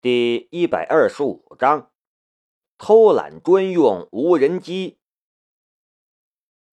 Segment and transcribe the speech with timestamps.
[0.00, 1.90] 第一百二十五章，
[2.78, 5.00] 偷懒专用无人机。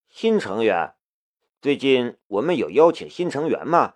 [0.07, 0.94] 新成员，
[1.59, 3.96] 最近我们有邀请新成员吗？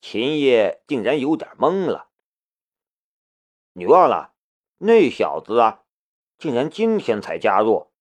[0.00, 2.08] 秦叶竟然有点懵了。
[3.74, 4.32] 你忘了，
[4.78, 5.82] 那小子啊，
[6.38, 7.92] 竟然今天才加入。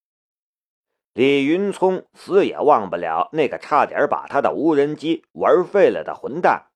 [1.11, 6.71] 李云聪死也忘不了那个差点把他的无人机玩废了的混蛋，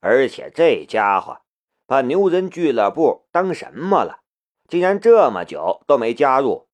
[0.00, 1.40] 而且这家伙
[1.88, 4.20] 把牛人俱乐部当什么了？
[4.68, 6.68] 竟然这么久都没加入。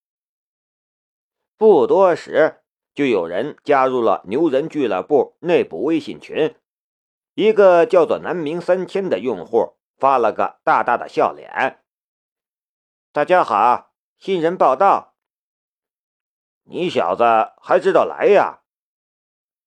[1.56, 6.56] 不多时，就有人加入了牛人俱乐部内部微信群。
[7.34, 11.84] 一个叫做南明三千的用户发了个大大的笑脸
[13.14, 15.14] ：“大家好，新人报道。”
[16.66, 17.22] 你小子
[17.62, 18.62] 还知道来呀？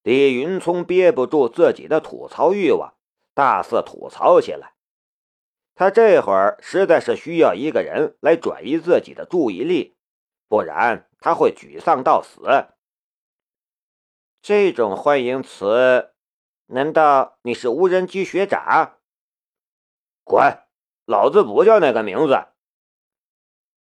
[0.03, 2.95] 李云聪憋不住自己的吐槽欲望，
[3.33, 4.73] 大肆吐槽起来。
[5.77, 9.95] 他这会儿实在是需要一个人来转移自己的注意力，
[10.47, 12.41] 不然他会沮丧到死。
[14.41, 16.15] 这种欢迎词，
[16.65, 18.97] 难道你是无人机学长？
[20.23, 20.63] 滚！
[21.05, 22.47] 老子不叫那个名字。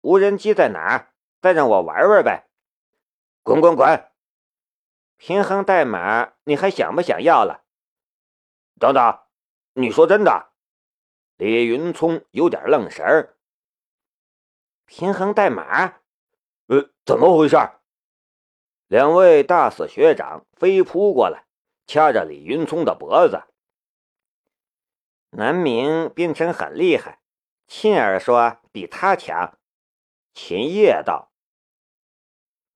[0.03, 1.15] 无人机在哪儿？
[1.41, 2.51] 再让我玩玩呗。
[3.43, 4.11] 滚滚滚！
[5.17, 7.65] 平衡代码你还想不想要了？
[8.79, 9.21] 等等，
[9.73, 10.50] 你说真的？
[11.41, 13.35] 李云聪有点愣神儿。
[14.85, 15.95] 平衡代码？
[16.67, 17.57] 呃，怎么回事？
[18.89, 21.47] 两位大四学长飞扑过来，
[21.87, 23.45] 掐着李云聪的脖子。
[25.31, 27.23] 南明编程很厉害，
[27.67, 29.59] 沁儿说比他强。
[30.35, 31.33] 秦叶道。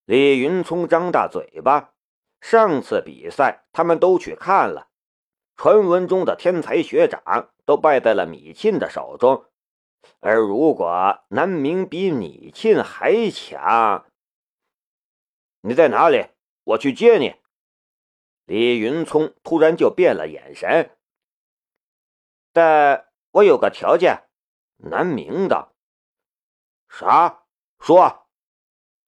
[0.06, 1.92] 李云聪张大嘴巴，
[2.40, 4.88] 上次比赛他们都去看了，
[5.56, 9.46] 传闻中的天才学长都败在了米沁的手中，
[10.20, 14.04] 而如果南明比米沁还强，
[15.60, 16.26] 你在哪里？
[16.64, 17.36] 我去接你。
[18.44, 20.96] 李云聪突然就变了眼神，
[22.52, 24.28] 但我有个条件。
[24.76, 25.72] 南明道
[26.90, 27.44] ：“啥？
[27.78, 28.26] 说。”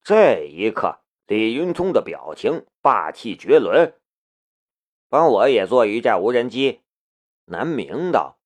[0.02, 4.00] 这一刻，李云聪的表情霸气绝伦。
[5.08, 6.82] 帮我也做一架无人机。
[7.46, 8.38] 南明道。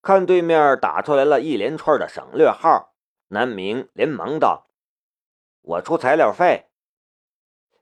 [0.00, 2.94] 看对面打出来了一连串的省略号，
[3.28, 4.68] 南明连忙道
[5.62, 6.68] ：“我出材料费。”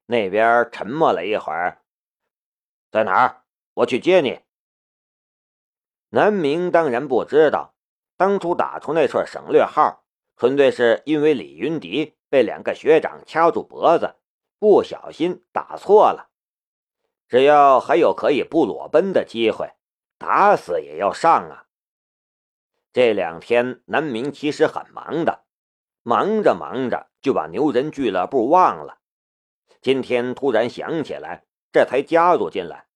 [0.06, 1.82] 那边沉默了一会儿，
[2.90, 3.44] 在哪儿？
[3.74, 4.40] 我去接你。
[6.10, 7.74] 南明当然不知道，
[8.16, 10.04] 当初打出那串省略号，
[10.36, 12.16] 纯粹是因为李云迪。
[12.30, 14.14] 被两个学长掐住脖子，
[14.60, 16.29] 不小心打错了。
[17.30, 19.70] 只要还有可以不裸奔的机会，
[20.18, 21.66] 打死也要上啊！
[22.92, 25.44] 这两天南明其实很忙的，
[26.02, 28.98] 忙着忙着就把牛人俱乐部忘了。
[29.80, 32.88] 今天突然想起来，这才加入进来。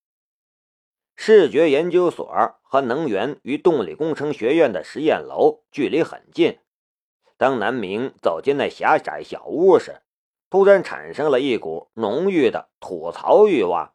[1.15, 2.27] 视觉研究所
[2.61, 6.59] 和能源与动力工程学院的实验楼距离很近。
[7.37, 10.03] 当南明走进那狭窄小屋时，
[10.51, 13.94] 突然产生了一股浓郁的吐槽欲望。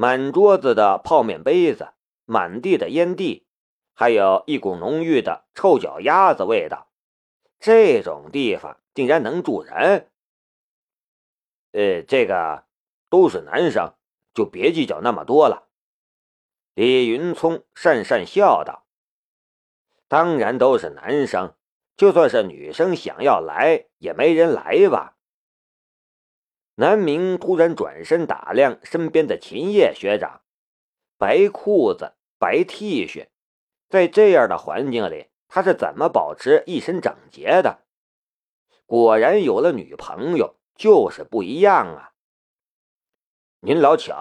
[0.00, 1.88] 满桌子的泡面杯子，
[2.24, 3.48] 满地的烟蒂，
[3.94, 6.92] 还有一股浓郁的臭脚丫子味道。
[7.58, 10.08] 这种地方竟然能住人？
[11.72, 12.66] 呃，这个
[13.10, 13.92] 都是男生，
[14.32, 15.66] 就别计较那么多了。
[16.74, 18.86] 李云聪讪讪笑道
[20.06, 21.56] ：“当然都是男生。”
[21.98, 25.17] 就算是女生想要来，也没人来吧？
[26.80, 30.42] 南明突然转身打量身边的秦叶学长，
[31.16, 33.26] 白裤子、白 T 恤，
[33.88, 37.80] 在这样的环境里，他是怎么保持一身整洁的？
[38.86, 42.12] 果然有了女朋友就是不一样啊！
[43.58, 44.14] 您老请。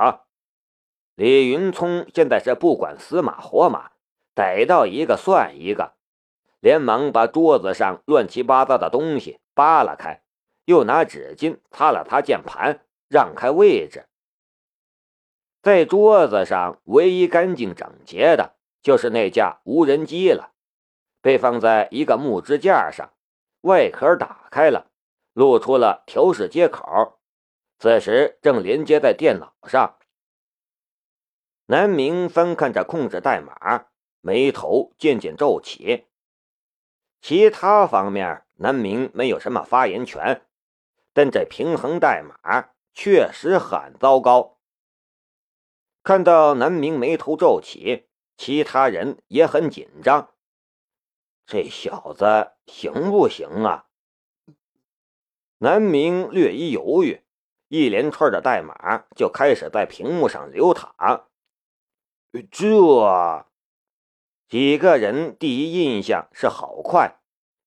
[1.13, 3.91] 李云聪现在是不管死马活马，
[4.33, 5.93] 逮到一个算一个。
[6.59, 10.23] 连忙把桌子上乱七八糟的东西扒拉开，
[10.67, 14.05] 又拿纸巾擦了擦键盘，让开位置。
[15.61, 20.51] 在桌子上唯一干净整洁的，就是那架无人机了，
[21.21, 23.13] 被放在一个木支架上，
[23.61, 24.91] 外壳打开了，
[25.31, 27.17] 露出了调试接口，
[27.79, 29.97] 此时正连接在电脑上。
[31.67, 33.87] 南明翻看着控制代码，
[34.19, 36.07] 眉头渐渐皱起。
[37.21, 40.41] 其他方面，南明没有什么发言权，
[41.17, 44.59] 但这平衡代码确实很糟糕。
[46.03, 50.35] 看到南明眉头皱起，其他人也很紧张。
[51.47, 53.87] 这小子行不行啊？
[55.57, 57.23] 南明略一犹豫，
[57.67, 61.27] 一连串的代码就开始在屏幕上流淌。
[62.51, 63.47] 这
[64.47, 67.19] 几个人第一印象是好快，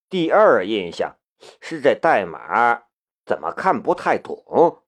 [0.09, 1.17] 第二印象
[1.61, 2.85] 是这代码
[3.31, 4.83] 怎么看不太懂？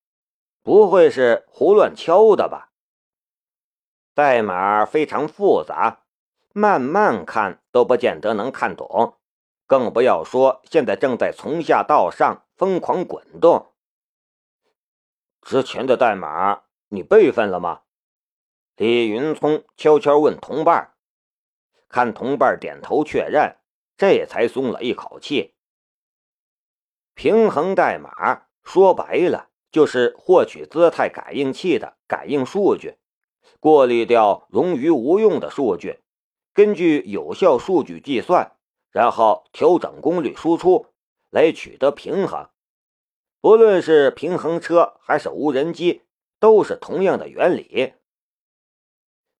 [0.64, 2.72] 不会是胡乱敲的吧？
[4.14, 6.00] 代码非常复杂，
[6.52, 9.14] 慢慢看都不见得能看懂，
[9.64, 13.74] 更不要说现在正在从下到上疯狂滚动。
[15.42, 17.82] 之前的代码你备份了吗？
[18.74, 20.94] 李云聪悄悄问同伴，
[21.88, 23.56] 看同伴点头确认，
[23.96, 25.54] 这才松了一口气。
[27.14, 29.48] 平衡代码说白了。
[29.72, 32.98] 就是获取姿态感应器的感应数据，
[33.58, 36.00] 过滤掉冗余无用的数据，
[36.52, 38.52] 根据有效数据计算，
[38.90, 40.88] 然后调整功率输出，
[41.30, 42.50] 来取得平衡。
[43.40, 46.02] 不论是平衡车还是无人机，
[46.38, 47.94] 都是同样的原理。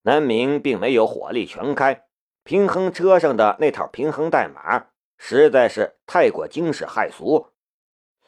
[0.01, 2.07] 南明并没有火力全开，
[2.43, 4.87] 平衡车上的那套平衡代码
[5.19, 7.52] 实在是太过惊世骇俗，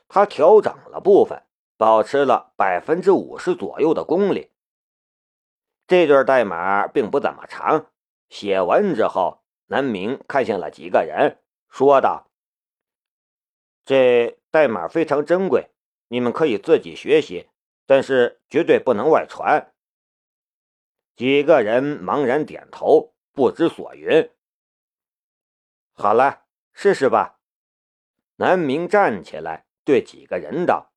[0.09, 1.43] 他调整了部分。
[1.77, 4.53] 保持了百分之五十左右的功力。
[5.89, 7.91] 这段代码并不怎么长，
[8.29, 12.31] 写完之后，南明看向了几个人，说道
[13.85, 15.73] ：“这代码非常珍贵，
[16.07, 17.51] 你们可以自己学习，
[17.87, 19.75] 但是绝对不能外传。”
[21.17, 24.31] 几个人茫然点头，不知所云。
[25.93, 27.41] 好了，试试吧。
[28.37, 30.93] 南明站起来，对几个人道。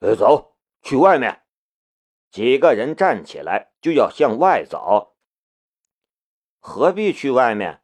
[0.00, 1.42] 呃，走去外面。
[2.30, 5.16] 几个人站起来就要向外走。
[6.60, 7.82] 何必去外面？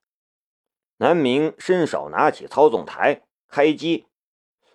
[0.99, 4.07] 南明伸手拿起操纵台，开机，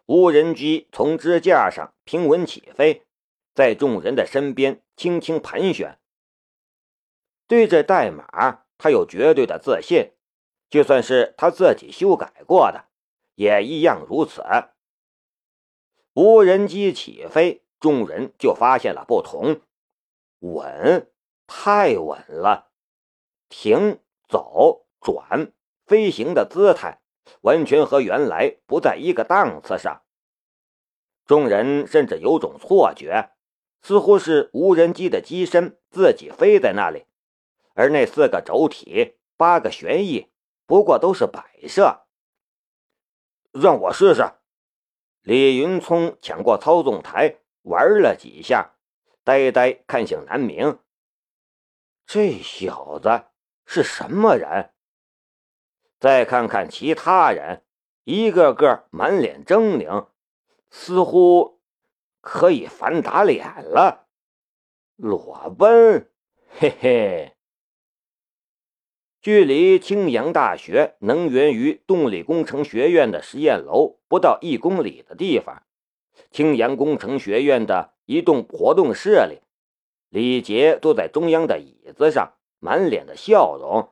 [0.05, 3.05] 无人机从支架上平稳起飞，
[3.53, 5.99] 在众人的身边轻轻盘旋。
[7.47, 10.13] 对着代码，他有绝对的自信，
[10.69, 12.89] 就算是他自己修改过的，
[13.35, 14.43] 也一样如此。
[16.13, 19.61] 无人机起飞，众人就发现了不同，
[20.39, 21.09] 稳，
[21.47, 22.71] 太稳了。
[23.47, 25.51] 停、走、转、
[25.85, 26.99] 飞行的姿态，
[27.41, 30.03] 完全和原来不在一个档次上。
[31.25, 33.31] 众人甚至有种错觉，
[33.81, 37.05] 似乎是无人机的机身自己飞在那里，
[37.75, 40.27] 而那四个轴体、八个旋翼，
[40.65, 42.07] 不过都是摆设。
[43.51, 44.38] 让我试试。
[45.21, 48.75] 李云聪抢过操纵台，玩了几下，
[49.23, 50.79] 呆呆看向南明。
[52.05, 53.25] 这小子
[53.65, 54.71] 是什么人？
[55.99, 57.63] 再看看其他人，
[58.05, 60.07] 一个个满脸狰狞，
[60.71, 61.59] 似乎
[62.21, 64.07] 可以反打脸了。
[64.95, 66.09] 裸奔，
[66.57, 67.35] 嘿嘿。
[69.21, 75.63] 距离青阳大学能源与动力工程学院的实验楼不到一公里的地方，
[76.31, 79.41] 青阳工程学院的一栋活动室里，
[80.07, 83.89] 李杰坐在中央的椅子上，满脸的笑容。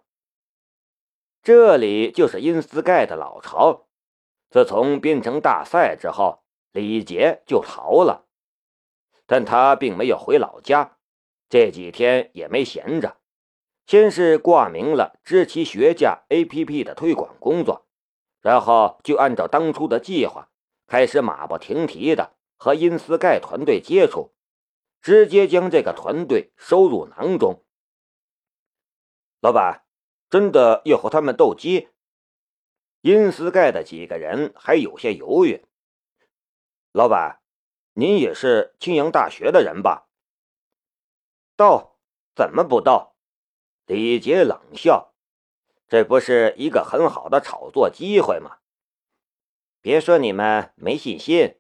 [1.44, 3.88] 这里就是因斯盖的老巢。
[4.50, 8.28] 自从编程大赛之后，李杰就逃了，
[9.26, 10.98] 但他并没有回老家，
[11.50, 13.18] 这几天也没闲着。
[13.88, 17.88] 先是挂名了知其学驾 APP 的推广工作，
[18.42, 20.52] 然后就按照当初的计划，
[20.88, 24.36] 开始马不停蹄的和因斯盖团队接触，
[25.02, 27.64] 直接将这个团队收入囊中。
[29.40, 29.86] 老板，
[30.30, 31.88] 真的要和他们斗鸡？
[33.00, 35.64] 因斯盖的几个人还有些犹豫。
[36.92, 37.40] 老板，
[37.94, 40.10] 您也是青阳大学的人吧？
[41.56, 41.94] 斗？
[42.36, 43.14] 怎么不斗？
[43.88, 45.14] 李杰冷笑
[45.88, 48.58] ：“这不是一个很好的炒作机会吗？
[49.80, 51.58] 别说你们没信心。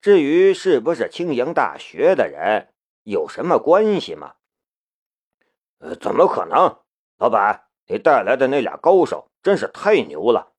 [0.00, 4.36] 至于是不是青阳大学的人，有什么关系吗？
[5.78, 6.78] 呃，怎么可能？
[7.16, 10.54] 老板，你带来的那俩高手真是太牛了！”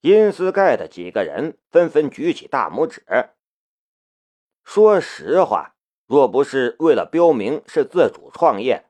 [0.00, 3.04] 阴斯盖的几个人纷纷举起大拇指。
[4.64, 8.86] 说实话，若不是为了标明是自主创业，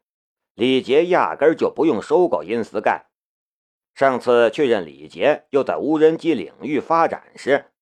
[0.54, 3.06] 李杰压根就不用收购因斯盖。
[3.94, 7.72] 上次确认李杰又在无人机领域发展时，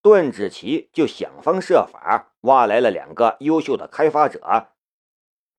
[0.00, 4.68] 段志奇就想方设法挖来了两个优秀的开发者。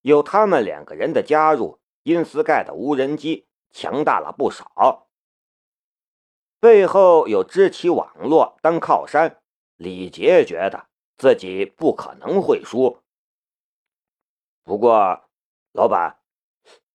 [0.01, 5.07] 有他们两个人的加入，因斯盖的无人机强大了不少。
[6.59, 9.41] 背后有知其网络当靠山，
[9.75, 12.99] 李杰觉得自己不可能会输。
[14.63, 15.23] 不过，
[15.73, 16.18] 老板，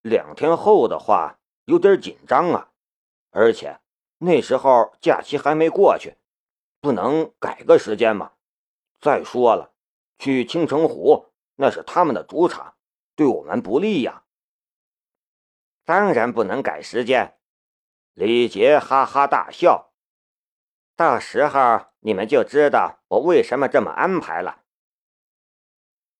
[0.04, 2.68] 两天后的话有点紧张啊，
[3.30, 3.80] 而且
[4.18, 6.18] 那时候假期还没过去，
[6.82, 8.32] 不能改个时间吗？
[9.00, 9.72] 再说了，
[10.18, 12.74] 去青城湖那是他们的主场，
[13.16, 14.24] 对我们不利呀。
[15.86, 17.38] 当然不能改时间。
[18.12, 19.94] 李杰哈哈大笑，
[20.94, 24.64] 到时候你们就知道我为什么这么安排了。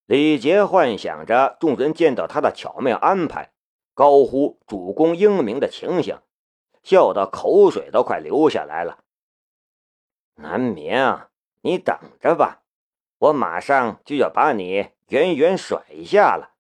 [0.07, 3.54] 李杰幻想着众人见到他的巧妙安排，
[3.95, 6.19] 高呼主公英明的情形，
[6.83, 9.05] 笑得口水都快流下来了。
[10.35, 10.95] 南明，
[11.63, 12.63] 你等着吧，
[13.19, 16.55] 我马上就要把你远远甩下了。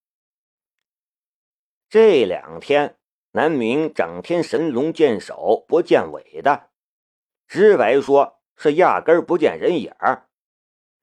[1.88, 2.96] 这两天。
[3.36, 6.68] 南明整天神龙见首不见尾的，
[7.48, 10.28] 直白说是压根不见人影儿。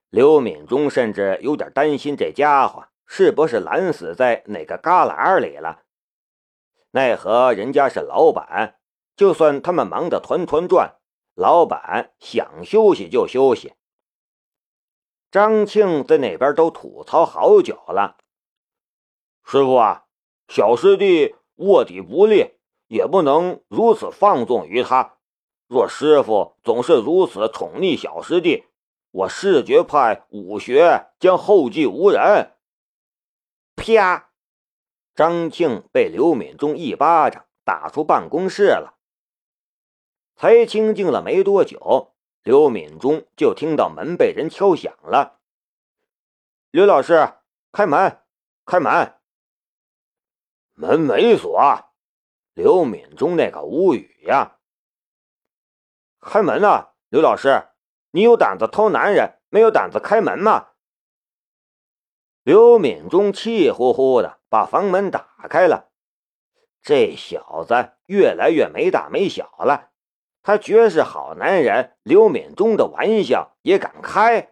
[0.09, 5.83] 刘敏忠甚至有点担心这家伙是不是懒死在哪个旮旯里了。
[6.91, 8.79] 奈何人家是老板，
[9.15, 10.95] 就算他们忙得团团转，
[11.35, 13.73] 老板想休息就休息。
[15.31, 18.17] 张庆在那边都吐槽好久了，
[19.43, 20.05] 师傅啊，
[20.47, 21.35] 小师弟。
[21.57, 22.55] 卧底不利，
[22.87, 25.17] 也不能如此放纵于他。
[25.67, 28.63] 若师傅总是如此宠溺小师弟，
[29.11, 32.53] 我视觉派武学将后继无人。
[33.75, 34.30] 啪！
[35.13, 38.97] 张庆被刘敏忠一巴掌打出办公室了。
[40.35, 45.39] 才清静了没多久，刘敏忠就听到门被人敲响了。
[46.71, 47.33] 刘老师，
[47.71, 48.21] 开门，
[48.65, 49.19] 开门。
[50.73, 51.91] 门没锁，
[52.53, 54.57] 刘敏忠那个无语呀！
[56.19, 57.67] 开门啊，刘老师，
[58.11, 60.69] 你有胆子偷男人，没有胆子开门吗？
[62.41, 65.91] 刘敏忠气呼呼的把房门打开了。
[66.81, 69.91] 这小子越来越没大没小了，
[70.43, 74.51] 他绝是好男人，刘敏忠的玩笑也敢开。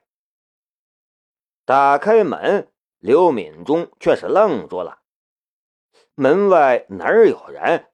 [1.65, 5.01] 打开门，刘敏忠却是愣住了。
[6.15, 7.87] 门外哪儿有人？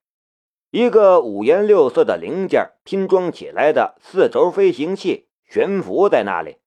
[0.69, 6.59] 一个五颜六色的零件拼装起来的四轴飞行器悬浮在那里，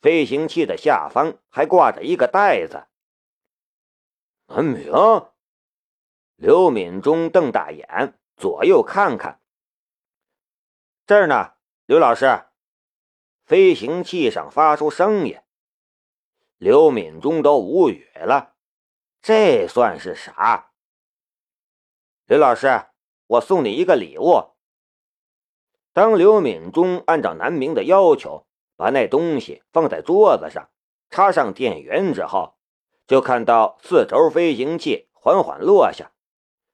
[0.00, 2.86] 飞行器的下方还挂着一个袋子。
[4.52, 4.90] 南明，
[6.34, 9.40] 刘敏忠瞪大眼，左右看看。
[11.06, 11.52] 这儿呢，
[11.86, 12.46] 刘老师。
[13.44, 15.40] 飞行器上发出声音，
[16.58, 18.54] 刘敏忠都无语了，
[19.22, 20.72] 这算是啥？
[22.26, 22.86] 刘老师，
[23.28, 24.50] 我送你一个礼物。
[25.92, 30.70] 当刘敏忠按照南明的要求把那东西放在桌子上，
[31.08, 32.56] 插上电源之后，
[33.10, 36.12] 就看到四轴飞行器缓缓落下，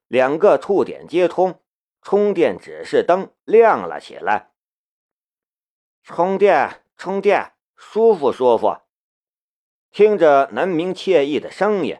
[0.06, 1.62] 两个触点接通，
[2.02, 4.50] 充电指示灯亮了起来。
[6.02, 8.76] 充电，充电，舒服，舒服。
[9.90, 11.98] 听着南明惬意的声音。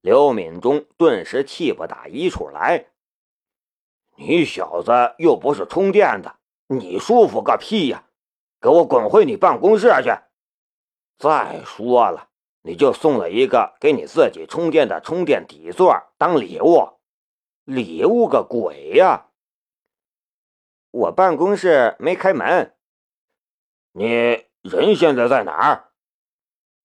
[0.00, 2.86] 刘敏忠顿时气不打一处来。
[4.16, 8.08] 你小子又不是充电的，你舒服个屁呀！
[8.60, 10.10] 给我滚回你办公室去！
[11.16, 12.28] 再说了，
[12.62, 16.98] 你就送了一个给你自己充电的充电底座当礼物，
[17.64, 19.28] 礼物个鬼呀！
[20.90, 22.74] 我办公室没开门。
[23.92, 25.90] 你人现在在哪儿？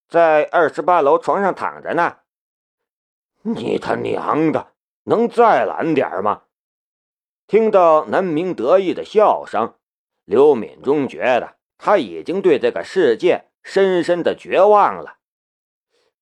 [0.08, 2.18] 在二十八楼床上躺着呢。
[3.42, 4.72] 你他娘的，
[5.04, 6.42] 能再懒点吗？
[7.46, 9.74] 听到南明得意的笑声，
[10.24, 15.18] 刘敏忠觉得他已经对这个世界深深的绝望了。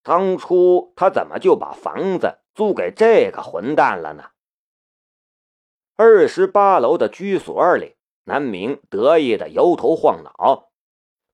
[0.02, 4.30] 当初他怎么就把房子租给这个混蛋了呢？
[5.96, 10.70] 二十八楼的居所里，南明得意的摇头晃脑。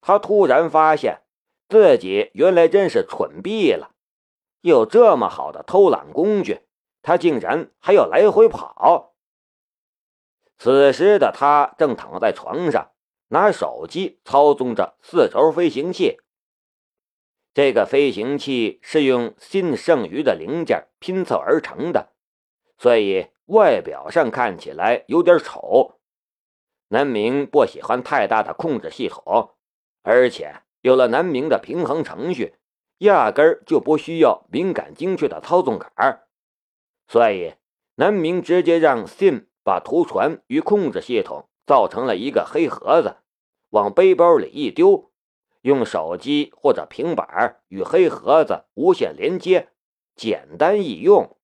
[0.00, 1.22] 他突然发现
[1.68, 3.92] 自己原来真是蠢毙了。
[4.60, 6.62] 有这么好的偷懒工具，
[7.00, 9.14] 他竟然还要来回跑。
[10.58, 12.90] 此时的他正躺在床上，
[13.28, 16.18] 拿手机操纵着四轴飞行器。
[17.58, 22.12] 这个飞行器是用新剩余的零件拼凑而成的，
[22.78, 25.98] 所以外表上看起来有点丑。
[26.90, 29.56] 南明不喜欢太大的控制系统，
[30.04, 32.54] 而且有了南明的平衡程序。
[32.98, 36.28] 压根就不需要敏感精确的操纵杆儿，
[37.08, 37.54] 所以
[37.96, 43.16] 南明直接让 Sim 把图传与控制系统造成了一个黑盒子，
[43.70, 45.10] 往背包里一丢，
[45.60, 49.68] 用手机或者平板与黑盒子无线连接，
[50.14, 51.36] 简单易用。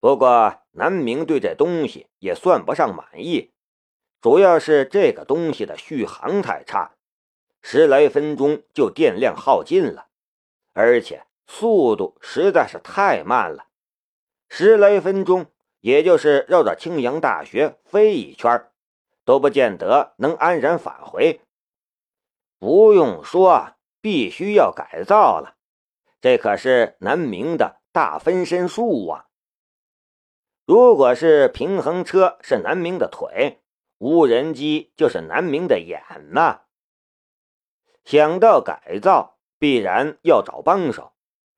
[0.00, 3.52] 不过南明对这东西也算不上满意，
[4.20, 6.96] 主要是这个东西的续航太差，
[7.60, 10.08] 十来分钟就电量耗尽了，
[10.72, 13.66] 而且速度实在是太慢了。
[14.48, 15.46] 十来分钟，
[15.80, 18.70] 也就是绕着青阳大学飞一圈，
[19.24, 21.40] 都不见得能安然返回。
[22.62, 25.56] 不用说，必须要改造了。
[26.20, 29.26] 这可是南明的大分身术啊！
[30.64, 33.64] 如果是平衡车是南明的腿，
[33.98, 36.04] 无人机就是南明的眼
[36.34, 36.60] 呐。
[38.04, 41.14] 想到改造，必然要找帮手。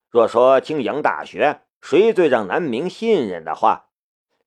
[0.08, 3.90] 若说青阳大学，谁最让南明信任的话，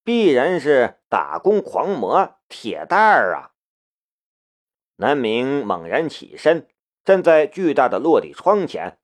[0.03, 3.51] 必然是打工狂魔铁蛋儿啊！
[4.97, 6.67] 南明猛然起身，
[7.05, 8.97] 站在巨大的落地窗前，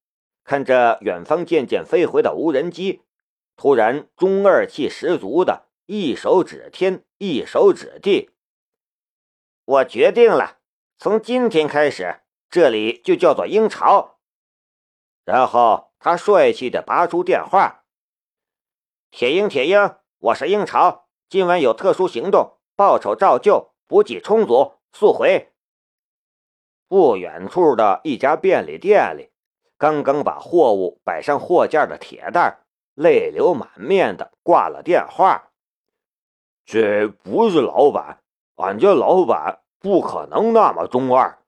[0.43, 3.03] 看着远方渐渐飞回的无人机，
[3.55, 8.31] 突然中二气十足的一手指天，一手指地。
[9.65, 10.57] 我决定了，
[10.97, 14.17] 从今天开始，这里就叫做鹰巢。
[15.23, 17.85] 然后他帅气的拔出电话。
[19.11, 25.52] 铁鹰，铁鹰，我是鹰巢，今晚有特殊行动，报酬照旧，补给充足，速回。
[26.87, 29.31] 不远处的一家便利店里，
[29.77, 32.59] 刚刚把货物摆上货架的铁蛋
[32.93, 35.49] 泪流满面的挂了电话。
[36.65, 38.19] 这不是老板，
[38.55, 41.42] 俺家老板不可能那么中二。